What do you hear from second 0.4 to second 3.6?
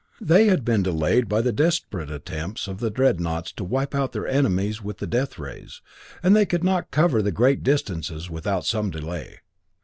had been delayed by the desperate attempts of the dreadnaughts